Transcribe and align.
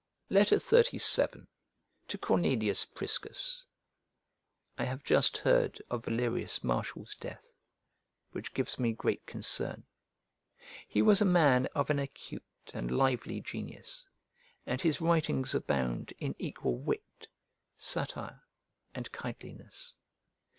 XXXVII 0.35 1.45
To 2.07 2.17
CORNELIUS 2.17 2.85
PRISCUS 2.85 3.65
I 4.79 4.85
HAVE 4.85 5.03
just 5.03 5.37
heard 5.37 5.79
of 5.91 6.05
Valerius 6.05 6.63
Martial's 6.63 7.13
death, 7.13 7.53
which 8.31 8.51
gives 8.55 8.79
me 8.79 8.93
great 8.93 9.23
concern. 9.27 9.83
He 10.87 11.03
was 11.03 11.21
a 11.21 11.25
man 11.25 11.67
of 11.75 11.91
an 11.91 11.99
acute 11.99 12.71
and 12.73 12.89
lively 12.89 13.41
genius, 13.41 14.03
and 14.65 14.81
his 14.81 15.01
writings 15.01 15.53
abound 15.53 16.13
in 16.17 16.33
equal 16.39 16.79
wit, 16.79 17.27
satire, 17.77 18.41
and 18.95 19.11
kindliness. 19.11 19.97